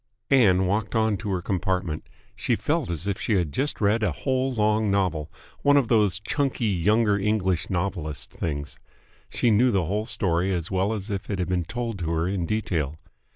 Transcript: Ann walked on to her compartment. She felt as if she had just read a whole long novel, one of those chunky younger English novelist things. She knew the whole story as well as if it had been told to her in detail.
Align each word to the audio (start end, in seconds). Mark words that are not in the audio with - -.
Ann 0.31 0.65
walked 0.65 0.95
on 0.95 1.15
to 1.17 1.29
her 1.29 1.43
compartment. 1.43 2.09
She 2.35 2.55
felt 2.55 2.89
as 2.89 3.05
if 3.05 3.21
she 3.21 3.33
had 3.35 3.51
just 3.51 3.79
read 3.79 4.01
a 4.01 4.11
whole 4.11 4.51
long 4.51 4.89
novel, 4.89 5.31
one 5.61 5.77
of 5.77 5.89
those 5.89 6.19
chunky 6.19 6.65
younger 6.65 7.19
English 7.19 7.69
novelist 7.69 8.31
things. 8.31 8.79
She 9.29 9.51
knew 9.51 9.69
the 9.69 9.85
whole 9.85 10.07
story 10.07 10.51
as 10.55 10.71
well 10.71 10.91
as 10.93 11.11
if 11.11 11.29
it 11.29 11.37
had 11.37 11.49
been 11.49 11.65
told 11.65 11.99
to 11.99 12.09
her 12.13 12.27
in 12.27 12.47
detail. 12.47 12.95